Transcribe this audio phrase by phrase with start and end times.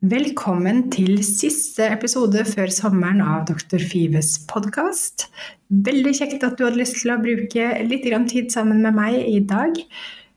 [0.00, 3.82] Velkommen til siste episode før sommeren av Dr.
[3.84, 5.26] Fives podkast.
[5.68, 9.42] Veldig kjekt at du hadde lyst til å bruke litt tid sammen med meg i
[9.44, 9.76] dag.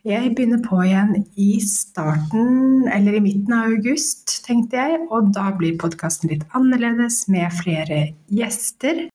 [0.04, 5.00] Jeg begynner på igjen i starten, eller i midten av august, tenkte jeg.
[5.08, 9.06] Og da blir podkasten litt annerledes med flere gjester.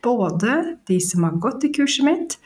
[0.00, 2.38] Både de som har gått i kurset mitt,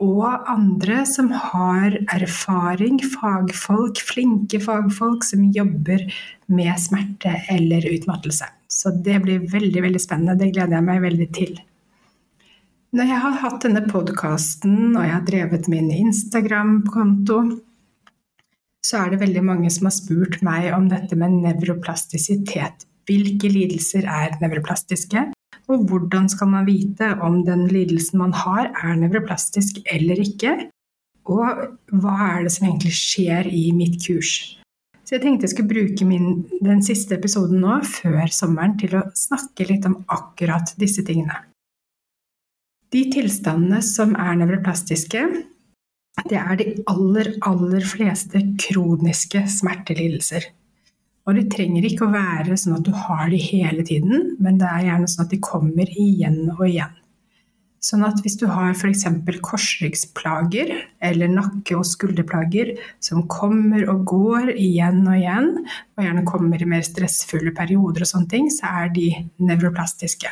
[0.00, 6.06] og andre som har erfaring, fagfolk, flinke fagfolk som jobber
[6.48, 8.48] med smerte eller utmattelse.
[8.70, 10.38] Så det blir veldig, veldig spennende.
[10.40, 11.58] Det gleder jeg meg veldig til.
[12.96, 17.42] Når jeg har hatt denne podkasten og jeg har drevet min Instagram-konto,
[18.82, 22.86] så er det veldig mange som har spurt meg om dette med nevroplastisitet.
[23.06, 25.28] Hvilke lidelser er nevroplastiske?
[25.70, 30.56] Og hvordan skal man vite om den lidelsen man har er nevroplastisk eller ikke?
[31.30, 31.60] Og
[32.02, 34.56] hva er det som egentlig skjer i mitt kurs?
[35.04, 39.06] Så jeg tenkte jeg skulle bruke min, den siste episoden nå, før sommeren, til å
[39.18, 41.34] snakke litt om akkurat disse tingene.
[42.90, 45.24] De tilstandene som er nevroplastiske,
[46.30, 50.48] det er de aller, aller fleste kroniske smertelidelser.
[51.28, 54.68] Og det trenger ikke å være sånn at du har de hele tiden, men det
[54.70, 56.96] er gjerne sånn at de kommer igjen og igjen.
[57.80, 59.06] Sånn at hvis du har f.eks.
[59.40, 65.48] korsryggsplager eller nakke- og skulderplager som kommer og går igjen og igjen,
[65.96, 69.08] og gjerne kommer i mer stressfulle perioder og sånne ting, så er de
[69.40, 70.28] nevroplastiske.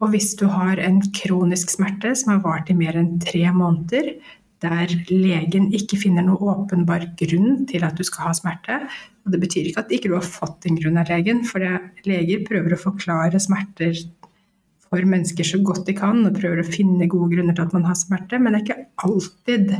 [0.00, 4.14] Og hvis du har en kronisk smerte som har vart i mer enn tre måneder,
[4.60, 8.80] der legen ikke finner noen åpenbar grunn til at du skal ha smerte.
[9.30, 11.62] Og det betyr ikke at ikke du har fått en grunn av legen, for
[12.02, 13.94] leger prøver å forklare smerter
[14.90, 17.86] for mennesker så godt de kan, og prøver å finne gode grunner til at man
[17.86, 19.70] har smerte, men det er ikke alltid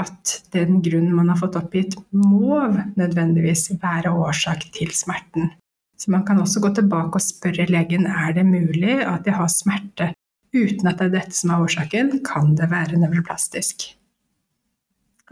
[0.00, 2.62] at den grunnen man har fått oppgitt, må
[2.96, 5.52] nødvendigvis være årsak til smerten.
[6.00, 9.52] Så man kan også gå tilbake og spørre legen er det mulig at jeg har
[9.52, 10.14] smerte
[10.56, 13.92] uten at det er dette som er årsaken, kan det være nevroplastisk.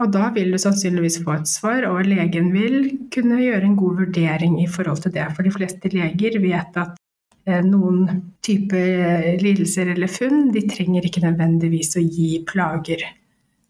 [0.01, 3.99] Og da vil du sannsynligvis få et svar, og legen vil kunne gjøre en god
[4.01, 5.27] vurdering i forhold til det.
[5.35, 6.95] For de fleste leger vet at
[7.45, 8.07] eh, noen
[8.41, 13.05] typer lidelser eller funn, de trenger ikke nødvendigvis å gi plager.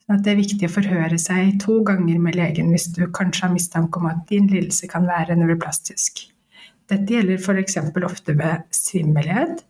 [0.08, 3.54] Så det er viktig å forhøre seg to ganger med legen hvis du kanskje har
[3.56, 6.26] mistanke om at din lidelse kan være nevroplastisk.
[6.92, 7.78] Dette gjelder f.eks.
[8.08, 9.62] ofte ved svimmelhet,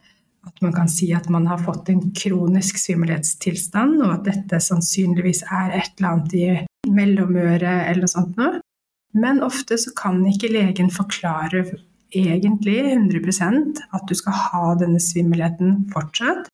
[0.47, 5.44] at man kan si at man har fått en kronisk svimmelhetstilstand, og at dette sannsynligvis
[5.50, 8.59] er et eller annet i mellomøret eller noe sånt noe.
[9.13, 11.66] Men ofte så kan ikke legen forklare
[12.16, 16.50] egentlig 100% at du skal ha denne svimmelheten fortsatt,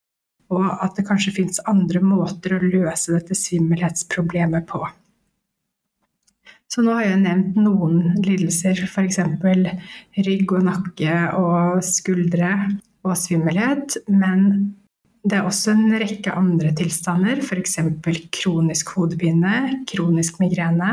[0.52, 4.82] og at det kanskje fins andre måter å løse dette svimmelhetsproblemet på.
[6.68, 9.20] Så nå har jeg nevnt noen lidelser, f.eks.
[10.26, 12.50] rygg og nakke og skuldre,
[13.12, 14.44] og svimmelhet, men
[15.28, 17.78] det er også en rekke andre tilstander, f.eks.
[18.32, 20.92] kronisk hodepine, kronisk migrene,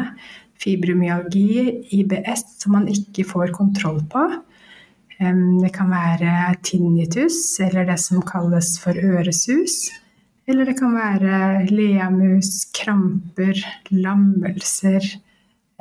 [0.62, 4.26] fibromyalgi, IBS, som man ikke får kontroll på.
[5.16, 9.86] Det kan være tinnitus, eller det som kalles for øresus.
[10.46, 13.58] Eller det kan være leamus, kramper,
[13.90, 15.02] lammelser,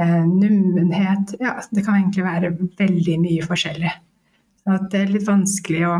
[0.01, 3.93] eh, nummenhet Ja, det kan egentlig være veldig mye forskjellig.
[4.71, 5.97] At det er litt vanskelig å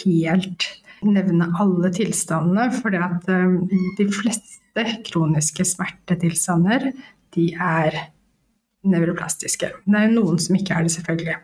[0.00, 0.66] helt
[1.04, 3.56] nevne alle tilstandene, for eh,
[3.98, 6.90] de fleste kroniske smertetilstander
[7.36, 7.98] de er
[8.84, 9.70] nevroplastiske.
[9.84, 11.36] Det er noen som ikke er det, selvfølgelig.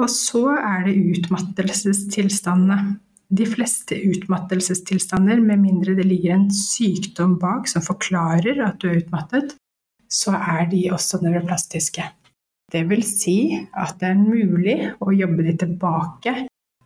[0.00, 2.96] Og så er det utmattelsestilstandene.
[3.30, 9.02] De fleste utmattelsestilstander, med mindre det ligger en sykdom bak som forklarer at du er
[9.04, 9.54] utmattet,
[10.10, 12.08] så er de også nevroplastiske.
[12.70, 13.38] Det vil si
[13.74, 16.34] at det er mulig å jobbe deg tilbake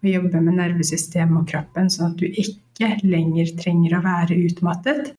[0.04, 5.12] og jobbe med nervesystemet og kroppen, sånn at du ikke lenger trenger å være utmattet,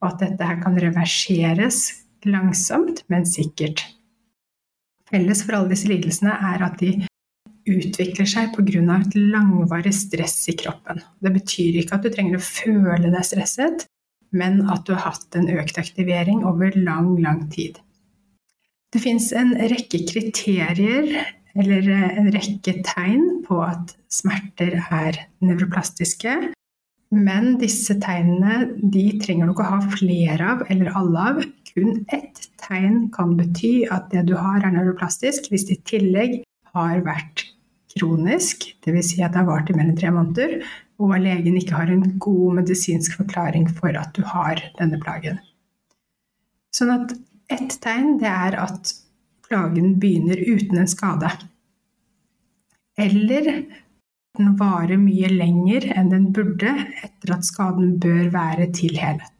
[0.00, 1.80] og at dette her kan reverseres
[2.26, 3.82] langsomt, men sikkert.
[5.10, 6.92] Felles for alle disse lidelsene er at de
[7.70, 8.80] utvikler seg pga.
[8.96, 11.02] et langvarig stress i kroppen.
[11.20, 13.86] Det betyr ikke at du trenger å føle deg stresset,
[14.32, 17.78] men at du har hatt en økt aktivering over lang, lang tid.
[18.90, 21.12] Det fins en rekke kriterier
[21.58, 26.34] eller en rekke tegn på at smerter er nevroplastiske.
[27.10, 31.40] Men disse tegnene de trenger du ikke å ha flere av eller alle av.
[31.70, 36.36] Kun ett tegn kan bety at det du har er nevroplastisk, hvis det i tillegg
[36.74, 37.46] har vært
[37.96, 39.14] kronisk, dvs.
[39.14, 40.60] Si at det har vart i enn tre måneder,
[41.02, 45.40] og legen ikke har en god medisinsk forklaring for at du har denne plagen.
[46.74, 47.14] Sånn at
[47.50, 48.94] ett tegn det er at
[49.48, 51.30] plagen begynner uten en skade.
[53.00, 53.50] Eller
[54.38, 59.36] den varer mye lenger enn den burde etter at skaden bør være tilhelet.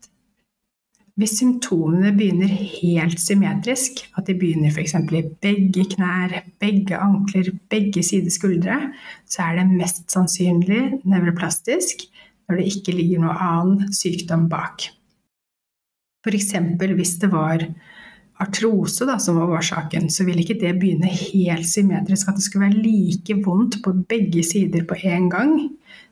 [1.20, 4.94] Hvis symptomene begynner helt symmetrisk, at de begynner f.eks.
[4.94, 6.32] i begge knær,
[6.62, 8.78] begge ankler, begge sider skuldre,
[9.28, 12.06] så er det mest sannsynlig nevroplastisk
[12.48, 14.88] når det ikke ligger noe annen sykdom bak.
[16.24, 16.54] F.eks.
[16.96, 17.66] hvis det var
[18.40, 22.68] artrose da, som var årsaken, så vil ikke det begynne helt symmetrisk, at det skulle
[22.68, 25.54] være like vondt på begge sider på en gang.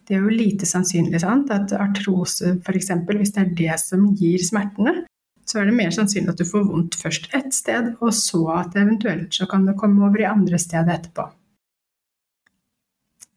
[0.08, 1.50] Det er jo lite sannsynlig sant?
[1.52, 5.02] at artrose, f.eks., hvis det er det som gir smertene,
[5.48, 8.76] så er det mer sannsynlig at du får vondt først ett sted, og så at
[8.76, 11.28] eventuelt så kan det komme over i andre steder etterpå.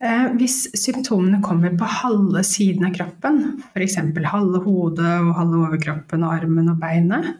[0.01, 3.41] Eh, hvis symptomene kommer på halve siden av kroppen,
[3.71, 3.99] f.eks.
[4.31, 7.35] halve hodet og halve overkroppen og armen og beinet,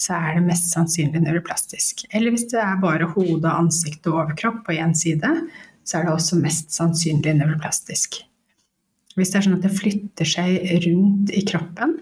[0.00, 2.04] så er det mest sannsynlig nevroplastisk.
[2.12, 5.30] Eller hvis det er bare hode, ansikt og overkropp på én side,
[5.86, 8.20] så er det også mest sannsynlig nevroplastisk.
[9.16, 11.96] Hvis det er sånn at det flytter seg rundt i kroppen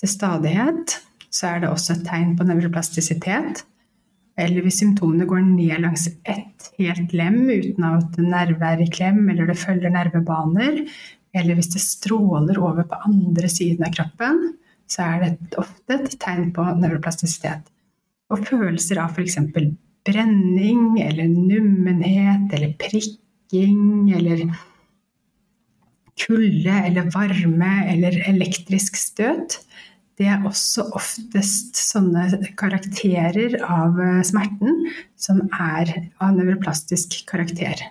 [0.00, 0.96] til stadighet,
[1.28, 3.64] så er det også et tegn på nevroplastisitet.
[4.38, 9.24] Eller hvis symptomene går ned langs ett helt lem uten at nerve er i klem,
[9.28, 10.84] eller det følger nervebaner,
[11.36, 14.54] eller hvis det stråler over på andre siden av kroppen,
[14.88, 17.66] så er det ofte et tegn på nevroplastisitet.
[18.32, 19.38] Og følelser av f.eks.
[20.08, 24.48] brenning eller nummenhet eller prikking eller
[26.18, 29.60] kulde eller varme eller elektrisk støt,
[30.18, 32.24] det er også oftest sånne
[32.58, 34.88] karakterer av eh, smerten
[35.18, 37.84] som er av nevroplastisk karakter.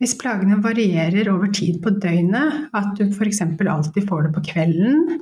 [0.00, 3.42] Hvis plagene varierer over tid på døgnet, at du f.eks.
[3.44, 5.18] alltid får det på kvelden,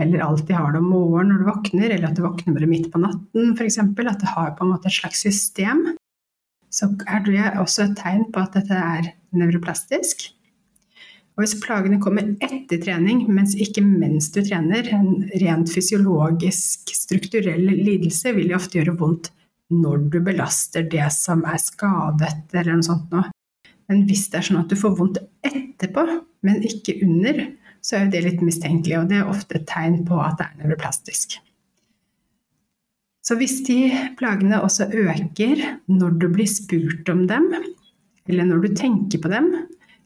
[0.00, 2.88] eller alltid har det om morgenen når du våkner, eller at du våkner med midt
[2.94, 5.84] på natten f.eks., at det har på en måte et slags system,
[6.72, 10.30] så er det også et tegn på at dette er nevroplastisk.
[11.36, 17.68] Og hvis plagene kommer etter trening, mens ikke mens du trener, en rent fysiologisk, strukturell
[17.68, 19.32] lidelse vil jo ofte gjøre vondt
[19.72, 23.31] når du belaster det som er skadet, eller noe sånt noe.
[23.92, 26.06] Men hvis det er sånn at du får vondt etterpå,
[26.48, 27.44] men ikke under,
[27.84, 30.46] så er jo det litt mistenkelig, og det er ofte et tegn på at det
[30.46, 31.36] er nevroplastisk.
[33.22, 33.76] Så hvis de
[34.18, 35.60] plagene også øker
[35.92, 37.52] når du blir spurt om dem,
[38.26, 39.52] eller når du tenker på dem,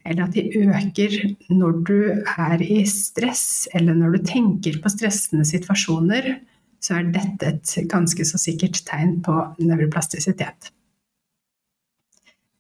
[0.07, 1.17] eller at de øker
[1.55, 6.35] når du er i stress, eller når du tenker på stressende situasjoner,
[6.83, 10.73] så er dette et ganske så sikkert tegn på nevroplastisitet.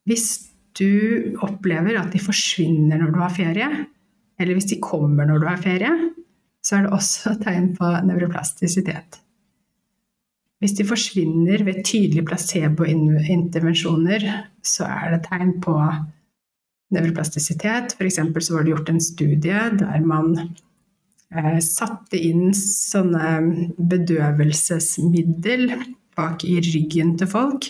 [0.07, 0.29] Hvis
[0.79, 3.69] du opplever at de forsvinner når du har ferie,
[4.41, 5.93] eller hvis de kommer når du har ferie,
[6.65, 9.21] så er det også tegn på nevroplastisitet.
[10.61, 14.25] Hvis de forsvinner ved tydelige placebointervensjoner,
[14.65, 15.75] så er det tegn på
[16.97, 17.97] nevroplastisitet.
[17.99, 18.19] F.eks.
[18.41, 23.27] så var det gjort en studie der man eh, satte inn sånne
[23.77, 25.69] bedøvelsesmiddel
[26.17, 27.69] bak i ryggen til folk.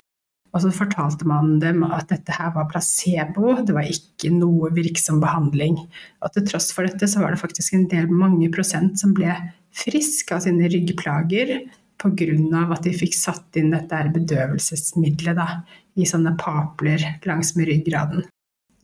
[0.57, 5.19] Og så fortalte man dem at dette her var placebo, det var ikke noe virksom
[5.21, 5.77] behandling.
[6.25, 9.35] Og til tross for dette så var det faktisk en del mange prosent som ble
[9.77, 11.59] friske av sine ryggplager
[12.01, 12.63] pga.
[12.73, 15.61] at de fikk satt inn dette bedøvelsesmiddelet da,
[15.97, 18.25] i sånne papler langs med ryggraden.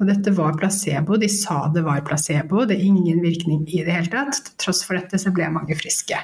[0.00, 1.16] Og dette var placebo.
[1.16, 4.44] De sa det var placebo, det er ingen virkning i det hele tatt.
[4.44, 6.20] Til tross for dette så ble mange friske.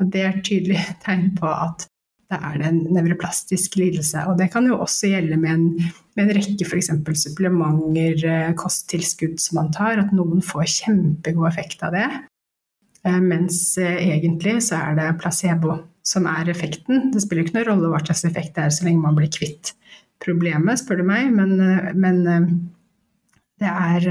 [0.00, 1.86] Og det er et tydelig tegn på at
[2.30, 4.22] det er det en nevroplastisk lidelse.
[4.30, 5.64] Og det kan jo også gjelde med en,
[6.14, 6.92] med en rekke f.eks.
[7.24, 12.06] supplementer, eh, kosttilskudd som man tar, at noen får kjempegod effekt av det.
[13.02, 17.10] Eh, mens eh, egentlig så er det placebo som er effekten.
[17.10, 19.74] Det spiller ikke noen rolle hva slags effekt det er så lenge man blir kvitt
[20.22, 21.32] problemet, spør du meg.
[21.34, 21.56] Men,
[21.98, 22.22] men
[23.58, 24.06] det er,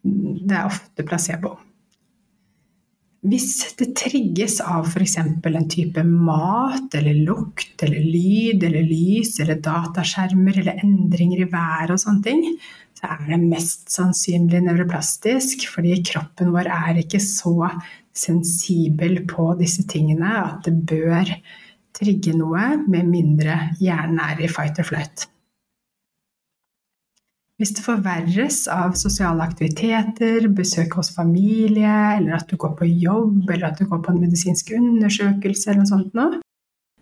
[0.00, 1.58] det er ofte placebo.
[3.22, 5.14] Hvis det trigges av f.eks.
[5.20, 11.92] en type mat eller lukt eller lyd eller lys eller dataskjermer eller endringer i været
[11.94, 12.42] og sånne ting,
[12.98, 17.70] så er det mest sannsynlig nevroplastisk, fordi kroppen vår er ikke så
[18.10, 21.30] sensibel på disse tingene at det bør
[21.94, 25.28] trigge noe, med mindre hjernen er i fight or flight.
[27.62, 33.44] Hvis det forverres av sosiale aktiviteter, besøk hos familie, eller at du går på jobb,
[33.54, 36.40] eller at du går på en medisinsk undersøkelse, eller noe sånt noe,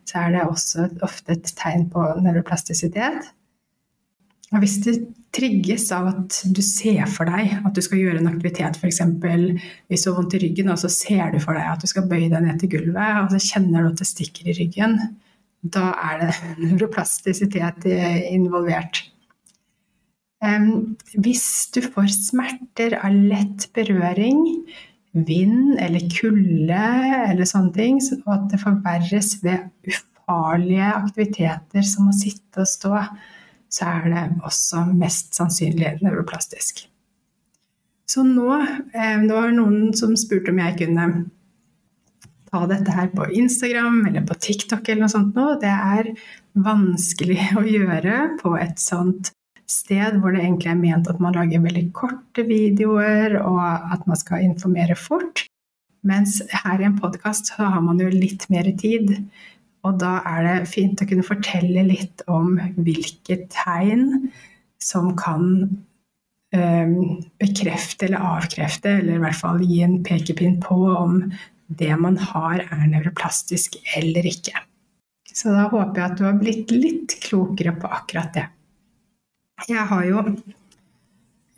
[0.05, 3.31] så er det også ofte et tegn på nevroplastisitet.
[4.50, 4.95] Og hvis det
[5.33, 9.00] trigges av at du ser for deg at du skal gjøre en aktivitet, f.eks.
[9.88, 12.05] hvis du har vondt i ryggen, og så ser du for deg at du skal
[12.11, 14.99] bøye deg ned til gulvet, og så kjenner du at det stikker i ryggen,
[15.64, 16.35] da er det
[16.67, 17.88] nevroplastisitet
[18.29, 19.07] involvert.
[20.40, 21.44] Hvis
[21.75, 24.38] du får smerter av lett berøring,
[25.12, 26.85] vind eller kulde
[27.26, 32.94] eller sånne ting, og at det forverres ved ufarlige aktiviteter som å sitte og stå,
[33.70, 36.87] så er det også mest sannsynlig nevroplastisk.
[38.11, 38.49] Så nå,
[38.94, 41.04] det var noen som spurte om jeg kunne
[42.50, 45.52] ta dette her på Instagram eller på TikTok eller noe sånt nå.
[45.62, 46.11] Det er
[46.59, 49.30] vanskelig å gjøre på et sånt
[49.71, 53.62] sted hvor det egentlig er ment at man lager veldig korte videoer, og
[53.95, 55.45] at man skal informere fort.
[56.07, 59.12] Mens her i en podkast så har man jo litt mer tid.
[59.87, 64.31] Og da er det fint å kunne fortelle litt om hvilke tegn
[64.81, 65.47] som kan
[66.57, 66.97] um,
[67.41, 71.23] bekrefte eller avkrefte, eller i hvert fall gi en pekepinn på om
[71.81, 74.57] det man har er nevroplastisk eller ikke.
[75.31, 78.49] Så da håper jeg at du har blitt litt klokere på akkurat det.
[79.69, 80.25] Jeg har jo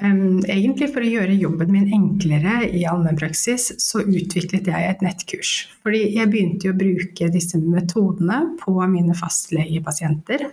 [0.02, 5.52] Um, egentlig for å gjøre jobben min enklere i allmennpraksis, så utviklet jeg et nettkurs.
[5.84, 10.48] Fordi jeg begynte jo å bruke disse metodene på mine fastlegepasienter.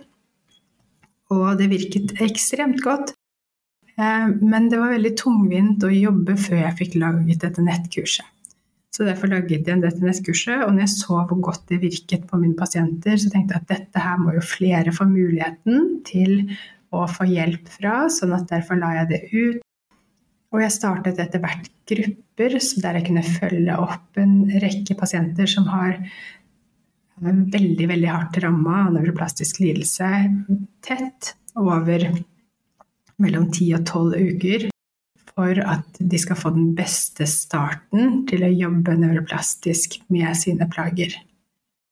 [1.34, 3.16] Og det virket ekstremt godt.
[3.98, 8.36] Um, men det var veldig tungvint å jobbe før jeg fikk laget dette nettkurset.
[8.94, 12.38] Så derfor laget jeg dette nettkurset, og når jeg så hvor godt det virket på
[12.38, 16.52] mine pasienter, så tenkte jeg at dette her må jo flere få muligheten til
[16.90, 19.62] å få hjelp fra, sånn at derfor la jeg det ut.
[20.50, 25.68] Og jeg startet etter hvert grupper der jeg kunne følge opp en rekke pasienter som
[25.70, 26.00] har
[27.20, 30.08] veldig veldig hardt ramma av nevroplastisk lidelse
[30.86, 32.06] tett over
[33.20, 34.68] mellom 10 og 12 uker
[35.30, 41.14] for at de skal få den beste starten til å jobbe nevroplastisk med sine plager.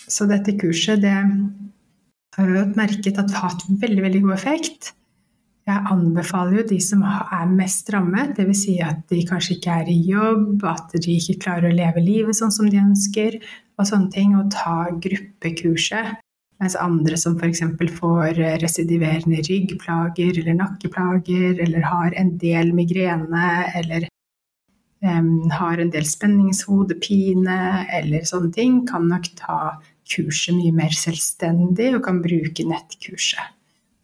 [0.09, 1.17] Så dette kurset det
[2.39, 4.93] jeg merket at har hatt veldig, veldig god effekt.
[5.69, 8.61] Jeg anbefaler jo de som er mest rammet, dvs.
[8.63, 12.39] Si at de kanskje ikke er i jobb, at de ikke klarer å leve livet
[12.39, 13.37] sånn som de ønsker,
[13.77, 16.17] og sånne ting, å ta gruppekurset.
[16.59, 17.61] Mens andre som f.eks.
[17.99, 24.09] får residiverende ryggplager eller nakkeplager, eller har en del migrene, eller
[25.05, 27.61] um, har en del spenningshodepine,
[28.01, 29.61] eller sånne ting, kan nok ta
[30.09, 33.55] kurset mye mer selvstendig og kan bruke nettkurset.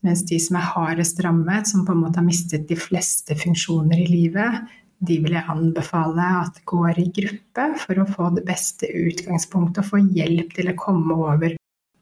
[0.04, 4.02] Mens de som er hardest rammet, som på en måte har mistet de fleste funksjoner
[4.02, 4.60] i livet,
[5.04, 9.90] de vil jeg anbefale at går i gruppe for å få det beste utgangspunktet og
[9.90, 11.56] få hjelp til å komme over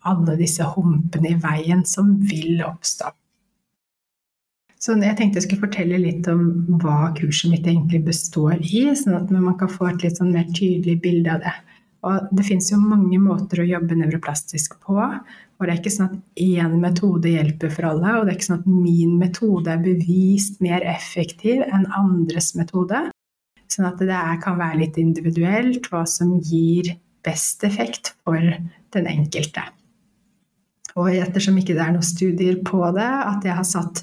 [0.08, 3.10] alle disse humpene i veien som vil oppstå.
[4.82, 6.40] Så jeg tenkte jeg skulle fortelle litt om
[6.82, 10.48] hva kurset mitt egentlig består i, sånn at man kan få et litt sånn mer
[10.50, 11.52] tydelig bilde av det.
[12.02, 14.96] Og det finnes jo mange måter å jobbe nevroplastisk på.
[14.98, 18.48] Og det er ikke sånn at én metode hjelper for alle, og det er ikke
[18.48, 23.04] sånn at min metode er bevist mer effektiv enn andres metode.
[23.70, 26.90] Sånn at det kan være litt individuelt hva som gir
[27.22, 29.62] best effekt for den enkelte.
[30.98, 34.02] Og ettersom ikke det er noen studier på det, at jeg har satt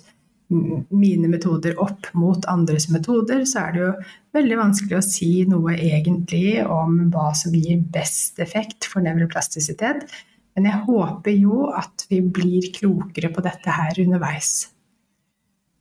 [0.49, 3.91] mine metoder opp mot andres metoder, så er det jo
[4.37, 10.07] veldig vanskelig å si noe egentlig om hva som gir best effekt for nevroplastisitet.
[10.57, 14.71] Men jeg håper jo at vi blir klokere på dette her underveis.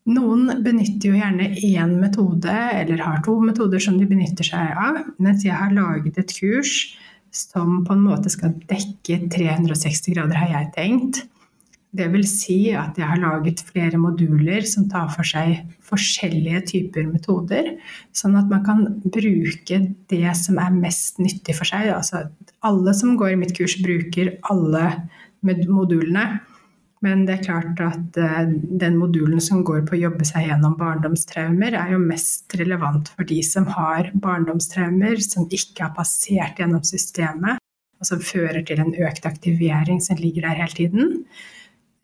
[0.08, 5.02] Noen benytter jo gjerne én metode, eller har to metoder som de benytter seg av,
[5.20, 6.94] mens jeg har laget et kurs
[7.34, 11.20] som på en måte skal dekke 360 grader, har jeg tenkt.
[11.96, 17.06] Det vil si at jeg har laget flere moduler som tar for seg forskjellige typer
[17.08, 17.70] metoder,
[18.12, 19.80] sånn at man kan bruke
[20.12, 21.88] det som er mest nyttig for seg.
[21.94, 22.26] Altså
[22.66, 24.84] alle som går i mitt kurs, bruker alle
[25.40, 26.28] modulene.
[27.04, 28.48] Men det er klart at eh,
[28.82, 33.28] den modulen som går på å jobbe seg gjennom barndomstraumer, er jo mest relevant for
[33.28, 37.62] de som har barndomstraumer som ikke har passert gjennom systemet,
[37.98, 41.14] og som fører til en økt aktivering som ligger der hele tiden.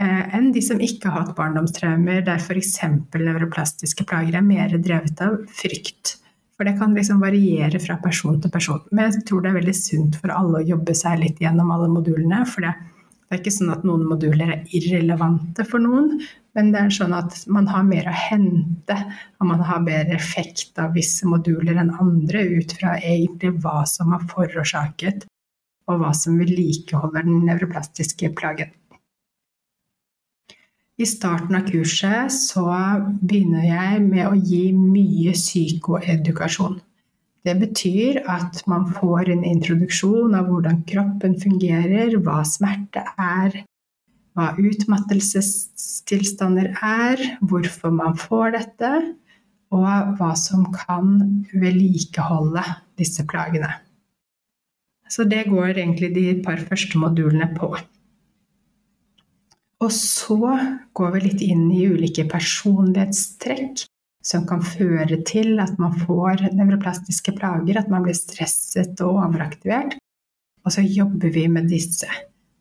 [0.04, 2.76] Eh, enn de som ikke har hatt barndomstraumer, der f.eks.
[3.14, 6.18] nevroplastiske plager er mer drevet av frykt
[6.54, 8.82] For det kan liksom variere fra person til person.
[8.92, 11.88] Men jeg tror det er veldig sunt for alle å jobbe seg litt gjennom alle
[11.90, 12.44] modulene.
[12.46, 12.74] For det,
[13.32, 16.20] er ikke sånn at noen moduler er irrelevante for noen,
[16.54, 18.98] men det er sånn at man har mer å hente,
[19.40, 24.14] og man har bedre effekt av visse moduler enn andre ut fra egentlig hva som
[24.14, 25.26] har forårsaket,
[25.90, 28.70] og hva som vedlikeholder den nevroplastiske plagen.
[30.94, 32.62] I starten av kurset så
[33.18, 36.76] begynner jeg med å gi mye psykoedukasjon.
[37.44, 43.64] Det betyr at man får en introduksjon av hvordan kroppen fungerer, hva smerte er,
[44.38, 49.14] hva utmattelsestilstander er, hvorfor man får dette,
[49.74, 52.62] og hva som kan vedlikeholde
[53.00, 53.70] disse plagene.
[55.10, 57.74] Så det går egentlig de par første modulene på.
[59.84, 60.38] Og så
[60.96, 63.82] går vi litt inn i ulike personlighetstrekk
[64.24, 69.98] som kan føre til at man får nevroplastiske plager, at man blir stresset og overaktivert.
[70.64, 72.08] Og så jobber vi med disse.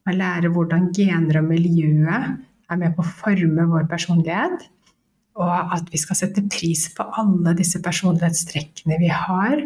[0.04, 2.34] Man lærer hvordan gener og miljøet
[2.68, 4.68] er med på å forme vår personlighet.
[5.40, 9.64] Og at vi skal sette pris på alle disse personlighetstrekkene vi har.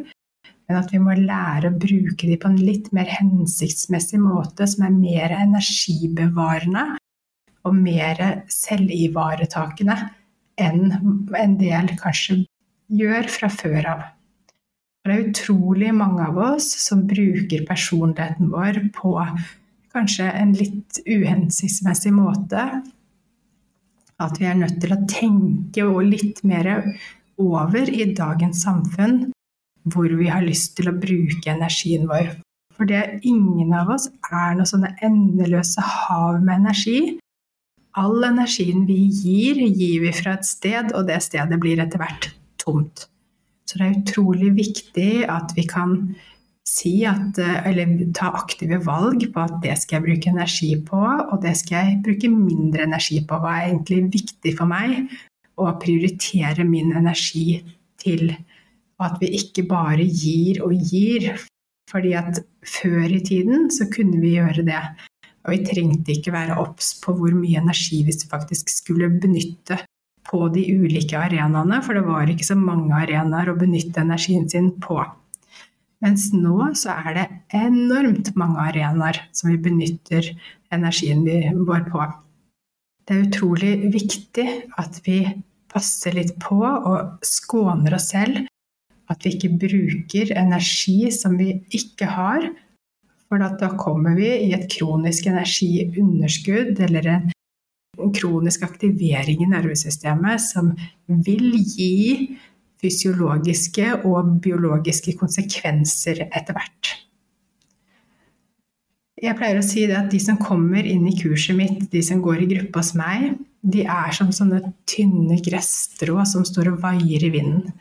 [0.68, 4.86] Men at vi må lære å bruke dem på en litt mer hensiktsmessig måte, som
[4.86, 6.86] er mer energibevarende
[7.68, 8.22] og mer
[8.52, 9.98] selvivaretakende
[10.58, 10.94] enn
[11.38, 12.42] en del kanskje
[12.98, 14.06] gjør fra før av.
[15.08, 19.14] Det er utrolig mange av oss som bruker personligheten vår på
[19.96, 22.66] kanskje en litt uhensiktsmessig måte.
[24.20, 26.72] At vi er nødt til å tenke litt mer
[27.38, 29.28] over i dagens samfunn
[29.88, 32.34] hvor vi har lyst til å bruke energien vår.
[32.76, 37.00] For det ingen av oss er noe sånne endeløse hav med energi.
[37.98, 42.32] All energien vi gir, gir vi fra et sted, og det stedet blir etter hvert
[42.62, 43.08] tomt.
[43.68, 45.98] Så det er utrolig viktig at vi kan
[46.68, 51.42] si at Eller ta aktive valg på at det skal jeg bruke energi på, og
[51.42, 53.40] det skal jeg bruke mindre energi på.
[53.40, 55.08] Hva er egentlig viktig for meg?
[55.58, 57.60] å prioritere min energi
[58.02, 58.30] til.
[58.98, 61.34] Og at vi ikke bare gir og gir.
[61.88, 64.82] Fordi at før i tiden så kunne vi gjøre det.
[65.48, 69.80] Og vi trengte ikke være obs på hvor mye energi vi faktisk skulle benytte
[70.28, 74.74] på de ulike arenaene, for det var ikke så mange arenaer å benytte energien sin
[74.84, 75.00] på.
[76.04, 77.26] Mens nå så er det
[77.58, 80.28] enormt mange arenaer som vi benytter
[80.76, 81.24] energien
[81.64, 82.04] vår på.
[83.08, 85.22] Det er utrolig viktig at vi
[85.72, 88.44] passer litt på og skåner oss selv.
[89.08, 92.50] At vi ikke bruker energi som vi ikke har,
[93.28, 100.72] for da kommer vi i et kronisk energiunderskudd eller en kronisk aktivering i nervesystemet som
[101.08, 102.38] vil gi
[102.82, 106.94] fysiologiske og biologiske konsekvenser etter hvert.
[109.18, 112.44] Jeg pleier å si at de som kommer inn i kurset mitt, de som går
[112.44, 113.32] i gruppe hos meg,
[113.66, 117.74] de er som sånne tynne gresstrå som står og vaier i vinden.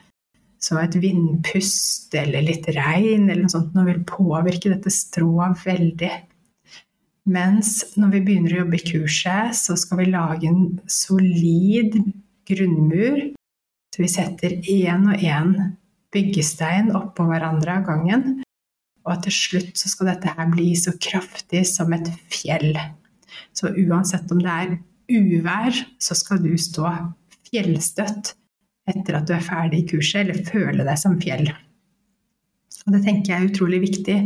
[0.67, 6.11] Så et vindpust eller litt regn eller noe sånt noe vil påvirke dette strået veldig.
[7.31, 11.99] Mens når vi begynner å jobbe i kurset, så skal vi lage en solid
[12.51, 13.21] grunnmur.
[13.95, 15.53] Så vi setter én og én
[16.15, 18.27] byggestein oppå hverandre av gangen.
[19.07, 22.75] Og til slutt så skal dette her bli så kraftig som et fjell.
[23.55, 24.75] Så uansett om det er
[25.15, 26.91] uvær, så skal du stå
[27.47, 28.35] fjellstøtt
[28.91, 31.49] etter at du er ferdig i kurset, eller føle deg som fjell.
[32.87, 34.17] Og det tenker jeg er utrolig viktig.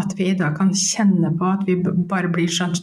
[0.00, 2.74] At vi da kan kjenne på at vi bare blir sånn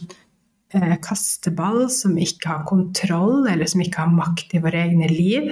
[0.76, 5.50] eh, kasteball som ikke har kontroll, eller som ikke har makt i våre egne liv.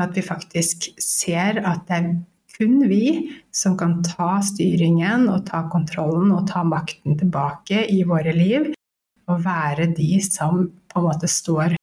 [0.00, 2.08] At vi faktisk ser at det er
[2.54, 8.34] kun vi som kan ta styringen og ta kontrollen og ta makten tilbake i våre
[8.34, 8.72] liv.
[9.30, 11.76] Og være de som på en måte står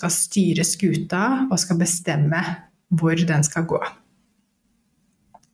[0.00, 2.40] skal styre skuta og skal bestemme
[2.96, 3.80] hvor den skal gå.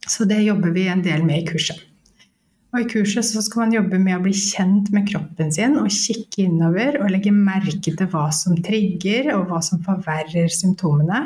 [0.07, 1.83] Så det jobber vi en del med i kurset.
[2.75, 5.89] Og I kurset så skal man jobbe med å bli kjent med kroppen sin og
[5.93, 11.23] kikke innover og legge merke til hva som trigger og hva som forverrer symptomene.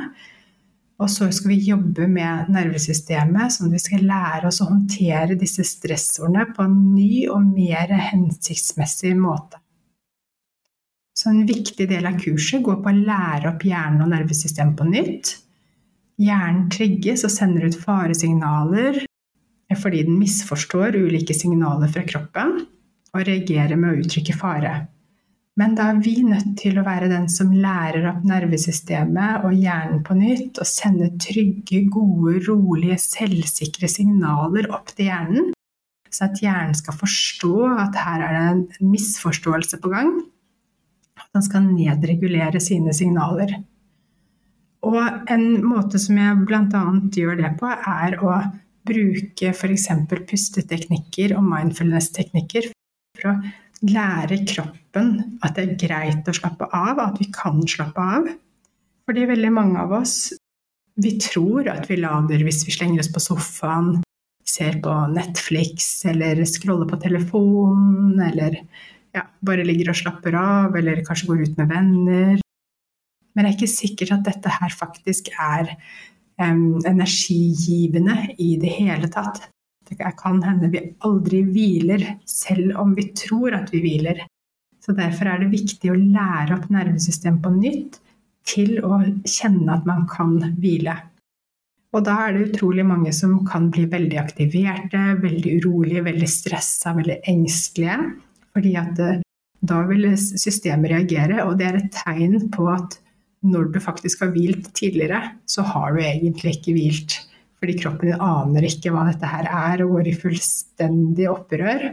[1.00, 5.38] Og så skal vi jobbe med nervesystemet, sånn at vi skal lære oss å håndtere
[5.40, 9.58] disse stressordene på en ny og mer hensiktsmessig måte.
[11.20, 14.86] Så en viktig del av kurset går på å lære opp hjernen og nervesystemet på
[14.88, 15.34] nytt.
[16.20, 19.02] Hjernen trigges og sender ut faresignaler
[19.78, 22.56] fordi den misforstår ulike signaler fra kroppen
[23.12, 24.72] og reagerer med å uttrykke fare.
[25.60, 30.00] Men da er vi nødt til å være den som lærer opp nervesystemet og hjernen
[30.06, 35.50] på nytt, og sende trygge, gode, rolige, selvsikre signaler opp til hjernen.
[36.10, 40.14] Så at hjernen skal forstå at her er det en misforståelse på gang.
[41.20, 43.54] At han skal nedregulere sine signaler.
[44.88, 46.84] Og en måte som jeg bl.a.
[47.12, 48.36] gjør det på, er å
[48.88, 49.88] bruke f.eks.
[50.08, 53.34] pusteteknikker og mindfulness-teknikker for å
[53.84, 55.12] lære kroppen
[55.44, 58.30] at det er greit å slappe av, at vi kan slappe av.
[59.08, 60.32] Fordi veldig mange av oss
[61.00, 64.00] vi tror at vi lader hvis vi slenger oss på sofaen,
[64.48, 68.58] ser på Netflix eller scroller på telefonen eller
[69.16, 72.36] ja, bare ligger og slapper av, eller kanskje går ut med venner.
[73.34, 75.72] Men det er ikke sikkert at dette her faktisk er
[76.42, 79.46] um, energigivende i det hele tatt.
[79.90, 84.22] Det kan hende vi aldri hviler, selv om vi tror at vi hviler.
[84.80, 88.00] Så Derfor er det viktig å lære opp nervesystemet på nytt
[88.48, 90.94] til å kjenne at man kan hvile.
[91.90, 96.94] Og da er det utrolig mange som kan bli veldig aktiverte, veldig urolige, veldig stressa,
[96.96, 97.96] veldig engstelige.
[98.54, 99.22] Fordi at eh,
[99.60, 102.98] da vil systemet reagere, og det er et tegn på at
[103.46, 107.16] når du faktisk har hvilt tidligere, så har du egentlig ikke hvilt.
[107.60, 111.90] Fordi kroppen din aner ikke hva dette her er, og går i fullstendig opprør.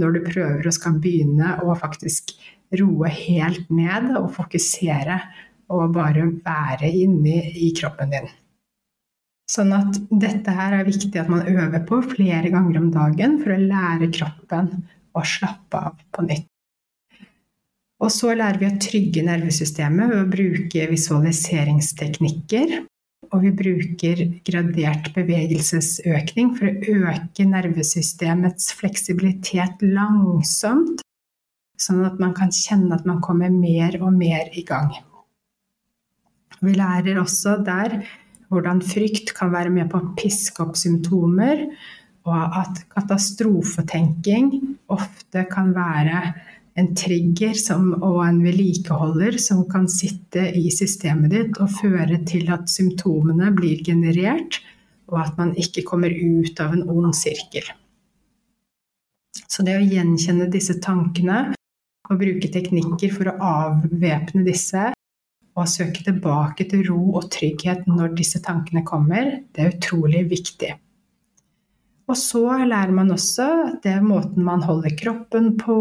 [0.00, 2.34] Når du prøver å skal begynne å faktisk
[2.78, 5.18] roe helt ned og fokusere
[5.70, 8.30] og bare være inni i kroppen din.
[9.50, 13.54] Sånn at dette her er viktig at man øver på flere ganger om dagen for
[13.54, 14.70] å lære kroppen
[15.16, 16.46] å slappe av på nytt.
[18.00, 22.78] Og så lærer vi å trygge nervesystemet ved å bruke visualiseringsteknikker.
[23.30, 31.04] Og vi bruker gradert bevegelsesøkning for å øke nervesystemets fleksibilitet langsomt,
[31.80, 34.90] sånn at man kan kjenne at man kommer mer og mer i gang.
[36.60, 38.00] Vi lærer også der
[38.50, 41.68] hvordan frykt kan være med på å piske opp symptomer,
[42.28, 44.50] og at katastrofetenking
[44.92, 46.22] ofte kan være
[46.78, 52.50] en trigger som, og en vedlikeholder som kan sitte i systemet ditt og føre til
[52.52, 54.60] at symptomene blir generert,
[55.10, 57.66] og at man ikke kommer ut av en ond sirkel.
[59.50, 61.50] Så det å gjenkjenne disse tankene
[62.10, 64.90] og bruke teknikker for å avvæpne disse,
[65.58, 70.70] og søke tilbake til ro og trygghet når disse tankene kommer, det er utrolig viktig.
[72.10, 75.76] Og så lærer man også at det er måten man holder kroppen på,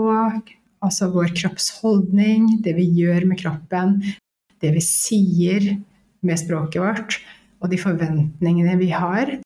[0.85, 3.95] altså vår kroppsholdning, det vi gjør med kroppen,
[4.61, 5.71] det vi sier
[6.21, 7.17] med språket vårt,
[7.63, 9.39] og de forventningene vi har,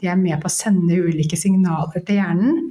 [0.00, 2.70] de er med på å sende ulike signaler til hjernen.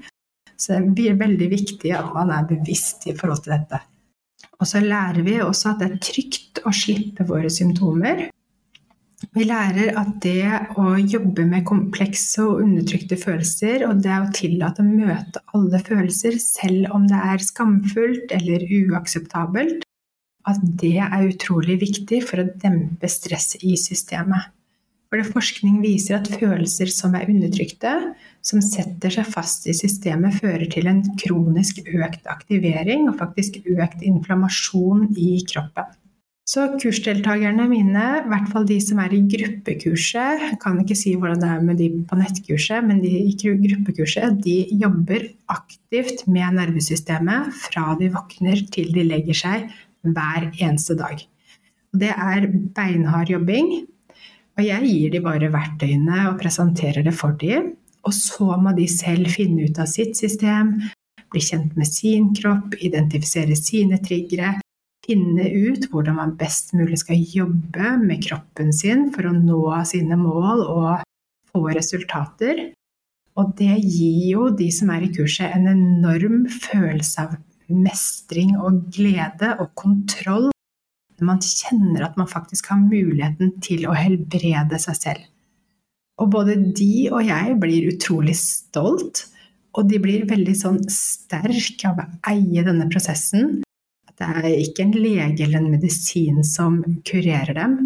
[0.58, 3.84] Så det blir veldig viktig at man er bevisst i forhold til dette.
[4.60, 8.26] Og så lærer vi også at det er trygt å slippe våre symptomer.
[9.36, 10.48] Vi lærer at det
[10.80, 16.38] å jobbe med komplekse og undertrykte følelser, og det å tillate å møte alle følelser,
[16.40, 19.84] selv om det er skamfullt eller uakseptabelt,
[20.48, 24.54] at det er utrolig viktig for å dempe stress i systemet.
[25.10, 27.92] For forskning viser at følelser som er undertrykte,
[28.46, 34.06] som setter seg fast i systemet, fører til en kronisk økt aktivering og faktisk økt
[34.06, 35.99] inflammasjon i kroppen.
[36.50, 41.12] Så kursdeltakerne mine, i hvert fall de som er i gruppekurset, jeg kan ikke si
[41.14, 46.56] hvordan det er med de på nettkurset, men de i gruppekurset de jobber aktivt med
[46.58, 49.68] nervesystemet fra de våkner til de legger seg
[50.08, 51.22] hver eneste dag.
[51.94, 53.70] Det er beinhard jobbing,
[54.58, 57.76] og jeg gir dem bare verktøyene og presenterer det for dem.
[58.10, 60.80] Og så må de selv finne ut av sitt system,
[61.30, 64.56] bli kjent med sin kropp, identifisere sine triggere,
[65.10, 70.18] finne ut hvordan man best mulig skal jobbe med kroppen sin for å nå sine
[70.20, 71.08] mål og
[71.50, 72.70] få resultater.
[73.40, 77.38] Og det gir jo de som er i kurset, en enorm følelse av
[77.70, 80.50] mestring og glede og kontroll
[81.20, 85.26] når man kjenner at man faktisk har muligheten til å helbrede seg selv.
[86.20, 89.26] Og både de og jeg blir utrolig stolt,
[89.78, 93.60] og de blir veldig sånn sterke av å eie denne prosessen.
[94.20, 97.78] Det er ikke en lege eller en medisin som kurerer dem,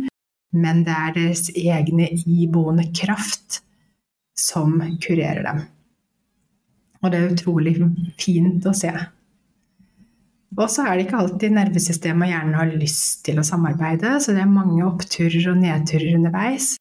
[0.54, 3.62] men det er deres egne iboende kraft
[4.38, 5.62] som kurerer dem.
[7.04, 7.76] Og det er utrolig
[8.18, 8.94] fint å se.
[10.54, 14.36] Og så er det ikke alltid nervesystemet og hjernen har lyst til å samarbeide, så
[14.36, 16.76] det er mange oppturer og nedturer underveis.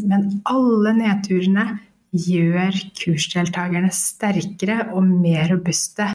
[0.00, 1.66] Men alle nedturene
[2.12, 6.10] gjør kursdeltakerne sterkere og mer robuste.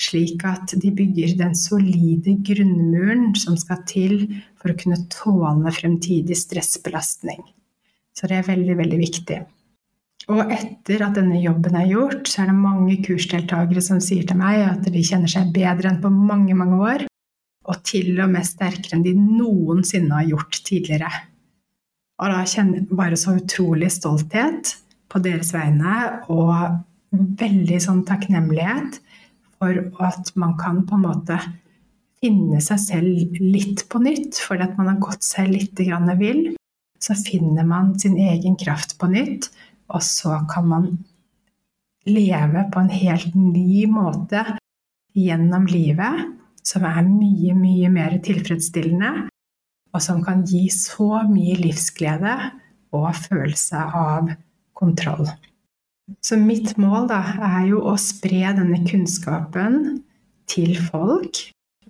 [0.00, 4.16] Slik at de bygger den solide grunnmuren som skal til
[4.60, 7.42] for å kunne tåle fremtidig stressbelastning.
[8.14, 9.40] Så det er veldig, veldig viktig.
[10.32, 14.38] Og etter at denne jobben er gjort, så er det mange kursdeltakere som sier til
[14.40, 17.04] meg at de kjenner seg bedre enn på mange, mange år,
[17.64, 21.10] og til og med sterkere enn de noensinne har gjort tidligere.
[22.22, 24.76] Og da kjenner jeg bare så utrolig stolthet
[25.12, 26.80] på deres vegne, og
[27.12, 29.00] veldig sånn takknemlighet
[29.64, 31.38] for at man kan på en måte
[32.24, 35.80] finne seg selv litt på nytt, fordi at man har gått seg litt
[36.20, 36.54] vill.
[37.00, 39.50] Så finner man sin egen kraft på nytt,
[39.92, 40.86] og så kan man
[42.08, 44.44] leve på en helt ny måte
[45.14, 46.32] gjennom livet,
[46.64, 49.28] som er mye, mye mer tilfredsstillende,
[49.94, 52.34] og som kan gi så mye livsglede
[52.96, 54.32] og følelse av
[54.74, 55.28] kontroll.
[56.24, 57.20] Så mitt mål da,
[57.58, 60.02] er jo å spre denne kunnskapen
[60.50, 61.40] til folk,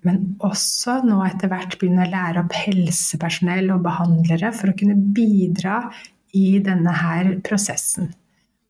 [0.06, 4.98] men også nå etter hvert begynne å lære opp helsepersonell og behandlere for å kunne
[5.16, 5.80] bidra
[6.36, 8.12] i denne her prosessen.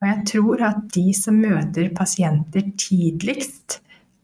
[0.01, 3.81] Og jeg tror at de som møter pasienter tidligst,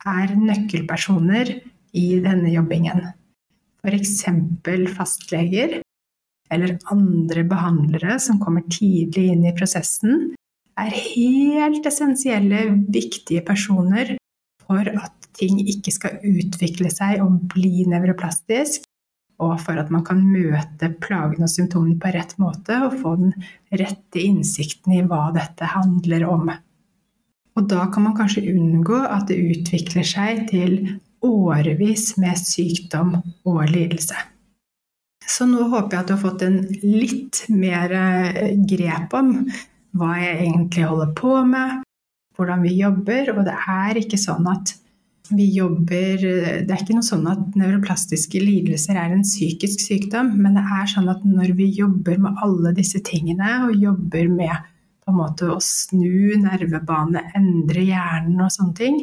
[0.09, 1.53] er nøkkelpersoner
[1.97, 3.11] i denne jobbingen.
[3.85, 4.21] F.eks.
[4.97, 5.81] fastleger
[6.51, 10.33] eller andre behandlere som kommer tidlig inn i prosessen,
[10.81, 14.17] er helt essensielle, viktige personer
[14.65, 18.87] for at ting ikke skal utvikle seg og bli nevroplastisk,
[19.41, 23.33] og for at man kan møte plagene og symptomene på rett måte og få den
[23.73, 26.51] rette innsikten i hva dette handler om.
[27.57, 30.77] Og da kan man kanskje unngå at det utvikler seg til
[31.25, 33.17] årevis med sykdom
[33.49, 34.17] og lidelse.
[35.31, 39.35] Så nå håper jeg at du har fått en litt mer eh, grep om
[39.97, 41.81] hva jeg egentlig holder på med,
[42.39, 43.33] hvordan vi jobber.
[43.37, 44.77] Og det er ikke sånn at
[45.31, 50.57] vi jobber Det er ikke noe sånn at nevroplastiske lidelser er en psykisk sykdom, men
[50.59, 54.57] det er sånn at når vi jobber med alle disse tingene, og jobber med
[55.01, 58.99] på en måte å snu nervebane, endre hjernen og sånne ting,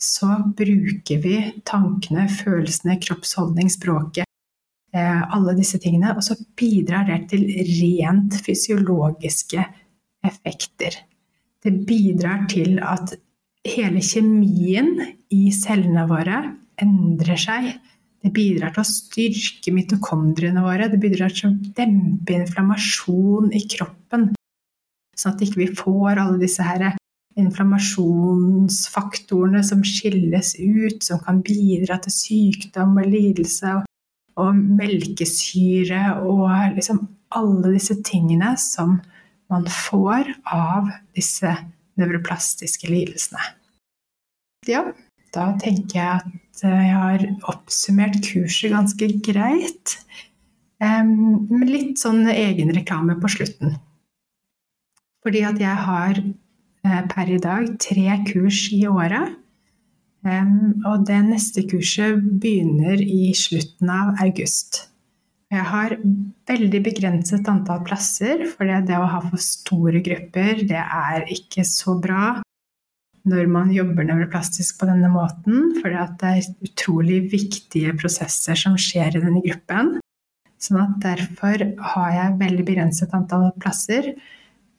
[0.00, 1.36] så bruker vi
[1.68, 4.24] tankene, følelsene, kroppsholdning, språket,
[4.96, 9.66] eh, alle disse tingene, og så bidrar det til rent fysiologiske
[10.26, 10.96] effekter.
[11.60, 13.14] Det bidrar til at
[13.66, 15.00] hele kjemien
[15.32, 16.42] i cellene våre
[16.80, 17.80] endrer seg.
[18.20, 24.34] Det bidrar til å styrke mitokondriene våre, det bidrar til å dempe inflammasjon i kroppen.
[25.16, 26.96] Sånn at vi ikke får alle disse her
[27.40, 33.84] inflammasjonsfaktorene som skilles ut, som kan bidra til sykdom og lidelse, og,
[34.40, 36.98] og melkesyre og liksom
[37.36, 39.00] alle disse tingene som
[39.50, 41.52] man får av disse
[42.00, 43.42] nevroplastiske lidelsene.
[44.68, 44.84] Ja,
[45.34, 49.96] da tenker jeg at eh, jeg har oppsummert kurset ganske greit.
[50.80, 53.74] Med litt sånn egenreklame på slutten.
[55.20, 59.36] Fordi at jeg har eh, per i dag tre kurs i året.
[60.20, 64.82] Og det neste kurset begynner i slutten av august.
[65.50, 65.96] Jeg har
[66.46, 71.96] veldig begrenset antall plasser, for det å ha for store grupper, det er ikke så
[71.98, 72.36] bra
[73.28, 79.18] når man jobber nevroplastisk på denne måten, for det er utrolig viktige prosesser som skjer
[79.18, 79.98] i denne gruppen.
[80.60, 84.12] Sånn at derfor har jeg veldig begrenset antall plasser.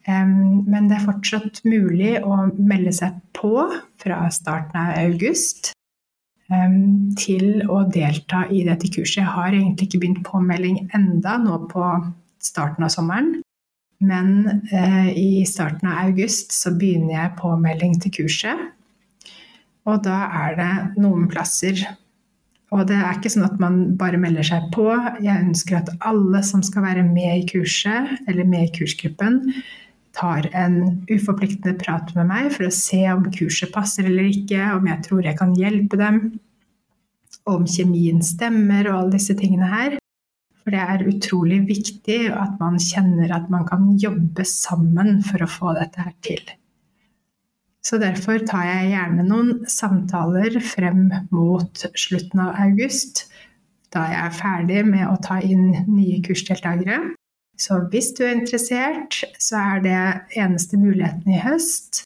[0.08, 3.68] Men det er fortsatt mulig å melde seg på
[4.02, 5.70] fra starten av august
[7.18, 9.22] til å delta i dette kurset.
[9.22, 11.86] Jeg har egentlig ikke begynt påmelding enda nå på
[12.42, 13.34] starten av sommeren.
[14.02, 18.70] Men eh, i starten av august så begynner jeg påmelding til kurset.
[19.86, 21.78] Og da er det noen plasser.
[22.72, 24.88] Og det er ikke sånn at man bare melder seg på.
[25.22, 29.42] Jeg ønsker at alle som skal være med i kurset, eller med i kursgruppen,
[30.16, 34.88] tar en uforpliktende prat med meg for å se om kurset passer eller ikke, om
[34.90, 36.22] jeg tror jeg kan hjelpe dem,
[37.48, 39.98] om kjemien stemmer og alle disse tingene her.
[40.62, 45.50] For det er utrolig viktig at man kjenner at man kan jobbe sammen for å
[45.50, 46.42] få dette her til.
[47.82, 53.24] Så derfor tar jeg gjerne noen samtaler frem mot slutten av august,
[53.92, 57.00] da jeg er ferdig med å ta inn nye kursdeltakere.
[57.62, 60.00] Så hvis du er interessert, så er det
[60.40, 62.02] eneste muligheten i høst.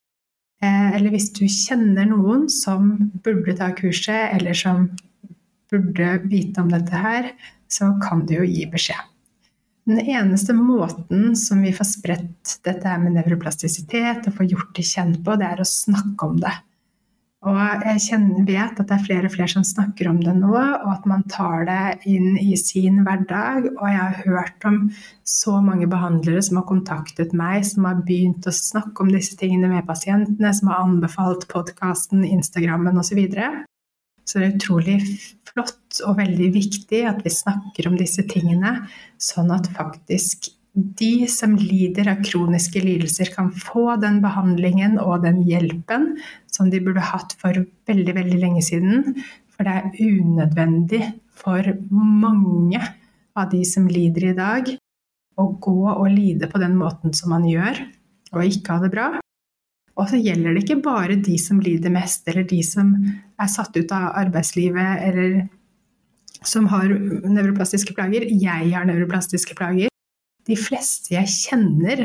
[0.65, 4.91] Eh, eller hvis du kjenner noen som burde ta kurset, eller som
[5.73, 7.33] burde vite om dette her,
[7.73, 9.01] så kan du jo gi beskjed.
[9.87, 15.21] Den eneste måten som vi får spredt dette med nevroplastisitet og får gjort det kjent
[15.25, 16.53] på, det er å snakke om det.
[17.45, 20.55] Og jeg kjenner, vet at det er flere og flere som snakker om det nå,
[20.57, 23.69] og at man tar det inn i sin hverdag.
[23.77, 24.79] Og jeg har hørt om
[25.29, 29.71] så mange behandlere som har kontaktet meg, som har begynt å snakke om disse tingene
[29.75, 33.13] med pasientene, som har anbefalt podkasten, Instagrammen osv.
[33.13, 33.53] Så, videre.
[34.27, 34.97] så det er utrolig
[35.47, 38.79] flott og veldig viktig at vi snakker om disse tingene,
[39.23, 45.41] sånn at faktisk de som lider av kroniske lidelser, kan få den behandlingen og den
[45.49, 46.11] hjelpen
[46.53, 49.15] som de burde hatt for veldig, veldig lenge siden.
[49.57, 51.03] For det er unødvendig
[51.37, 52.83] for mange
[53.37, 54.69] av de som lider i dag,
[55.37, 57.81] å gå og lide på den måten som man gjør,
[58.37, 59.09] og ikke ha det bra.
[59.97, 62.93] Og så gjelder det ikke bare de som lider mest, eller de som
[63.41, 65.37] er satt ut av arbeidslivet, eller
[66.45, 68.29] som har nevroplastiske plager.
[68.29, 69.93] Jeg har nevroplastiske plager
[70.47, 72.03] de fleste jeg kjenner,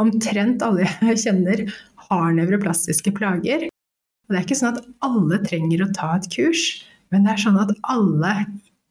[0.00, 1.64] omtrent alle jeg kjenner,
[2.08, 3.68] har nevroplastiske plager.
[4.24, 6.64] Og det er ikke sånn at alle trenger å ta et kurs,
[7.12, 8.34] men det er sånn at alle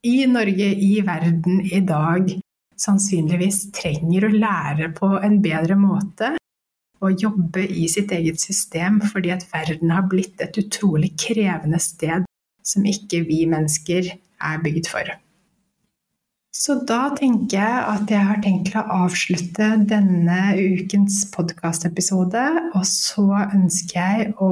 [0.05, 2.29] i Norge, i verden i dag,
[2.79, 6.33] sannsynligvis trenger å lære på en bedre måte
[7.03, 12.27] å jobbe i sitt eget system, fordi at verden har blitt et utrolig krevende sted
[12.63, 15.11] som ikke vi mennesker er bygd for.
[16.53, 22.43] Så da tenker jeg at jeg har tenkt til å avslutte denne ukens podkastepisode.
[22.77, 24.51] Og så ønsker jeg å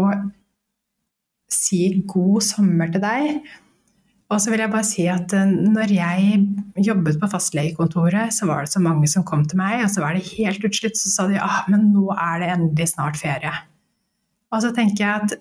[1.52, 3.44] si god sommer til deg.
[4.32, 6.42] Og så vil jeg bare si at eh, når jeg
[6.88, 10.16] jobbet på fastlegekontoret, så var det så mange som kom til meg, og så var
[10.16, 13.52] det helt utslutt, så sa de ah, men nå er det endelig snart ferie.
[14.56, 15.36] Og så tenker jeg at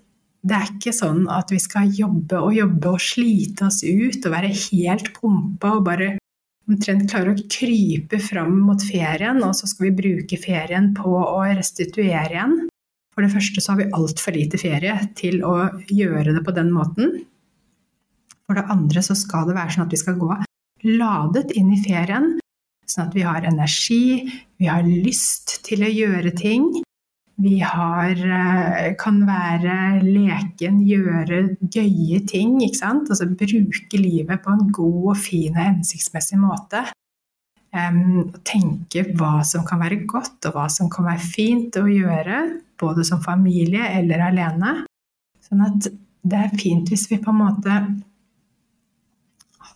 [0.51, 4.35] det er ikke sånn at vi skal jobbe og jobbe og slite oss ut og
[4.35, 6.17] være helt pumpa og bare
[6.71, 11.41] omtrent klarer å krype fram mot ferien, og så skal vi bruke ferien på å
[11.49, 12.57] restituere igjen.
[13.11, 15.55] For det første så har vi altfor lite ferie til å
[15.91, 17.19] gjøre det på den måten.
[18.47, 20.31] For det andre så skal det være sånn at vi skal gå
[20.87, 22.39] ladet inn i ferien,
[22.89, 26.71] sånn at vi har energi, vi har lyst til å gjøre ting.
[27.41, 32.61] Vi har, eh, kan være leken, gjøre gøye ting.
[32.61, 33.09] ikke sant?
[33.09, 36.85] Altså bruke livet på en god og fin og hensiktsmessig måte.
[37.73, 42.61] Um, tenke hva som kan være godt, og hva som kan være fint å gjøre.
[42.77, 44.85] Både som familie eller alene.
[45.41, 45.89] Sånn at
[46.23, 47.79] det er fint hvis vi på en måte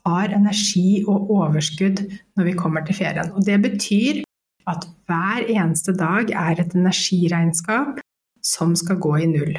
[0.05, 2.03] har energi og overskudd
[2.37, 3.33] når vi kommer til ferien.
[3.33, 4.25] Og det betyr
[4.71, 8.01] at hver eneste dag er et energiregnskap
[8.45, 9.59] som skal gå i null.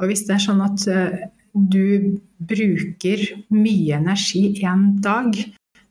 [0.00, 5.34] Og hvis det er sånn at eh, du bruker mye energi en dag,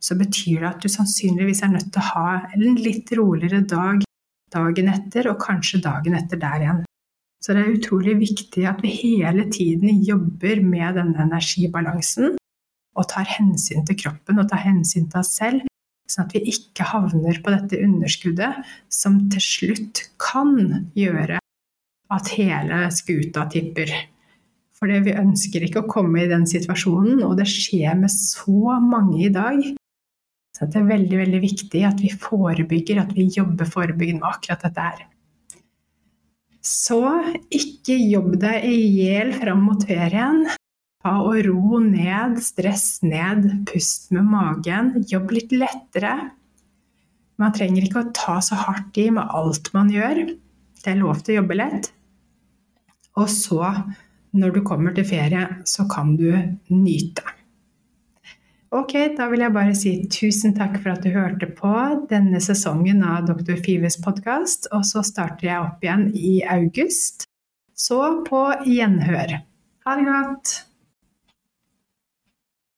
[0.00, 4.04] så betyr det at du sannsynligvis er nødt til å ha en litt roligere dag
[4.50, 6.84] dagen etter, og kanskje dagen etter der igjen.
[7.40, 12.36] Så det er utrolig viktig at vi hele tiden jobber med denne energibalansen,
[12.98, 15.69] og tar hensyn til kroppen og tar hensyn til oss selv,
[16.10, 20.56] Sånn at vi ikke havner på dette underskuddet som til slutt kan
[20.98, 21.38] gjøre
[22.10, 23.92] at hele skuta tipper.
[24.80, 29.20] For vi ønsker ikke å komme i den situasjonen, og det skjer med så mange
[29.26, 29.60] i dag.
[30.56, 34.64] Så det er veldig, veldig viktig at vi forebygger, at vi jobber forebyggende med akkurat
[34.66, 35.04] dette her.
[36.64, 36.98] Så
[37.52, 40.42] ikke jobb deg i hjel fram mot ferien.
[41.00, 44.92] Ta og ro ned, stress ned, pust med magen.
[45.08, 46.12] Jobb litt lettere.
[47.40, 50.26] Man trenger ikke å ta så hardt i med alt man gjør.
[50.80, 51.90] Det er lov til å jobbe lett.
[53.16, 53.64] Og så,
[54.36, 56.28] når du kommer til ferie, så kan du
[56.68, 57.24] nyte.
[58.70, 61.74] Ok, da vil jeg bare si tusen takk for at du hørte på
[62.12, 63.56] denne sesongen av Dr.
[63.64, 64.68] Fives podkast.
[64.76, 67.24] Og så starter jeg opp igjen i august.
[67.74, 69.40] Så på gjenhør.
[69.88, 70.60] Ha det godt!